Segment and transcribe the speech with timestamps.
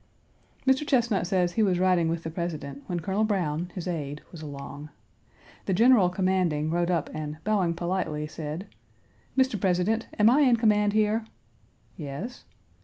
[0.65, 0.83] Mr.
[0.83, 4.89] Chesnut says he was riding with the President when Colonel Browne, his aide, was along.
[5.67, 8.65] The General commanding rode up and, bowing politely, said:
[9.37, 9.61] "Mr.
[9.61, 11.27] President, am I in command here?"
[11.97, 12.45] "Yes."